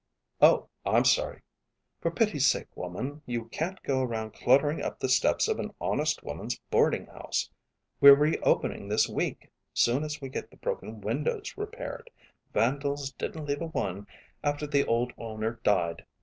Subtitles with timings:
[0.41, 1.43] "Oh, I'm sorry."
[1.99, 6.23] "For pity's sake, woman, you can't go around cluttering up the steps of an honest
[6.23, 7.51] woman's boarding house.
[7.99, 12.09] We're re opening this week, soon as we get the broken windows repaired.
[12.51, 14.07] Vandals didn't leave a one,
[14.43, 16.03] after the old owner died.